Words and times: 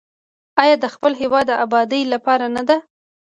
آیا 0.63 0.75
د 0.79 0.85
خپل 0.93 1.11
هیواد 1.21 1.45
د 1.49 1.53
ابادۍ 1.65 2.01
لپاره 2.13 2.45
نه 2.55 2.63
ده؟ 2.67 2.77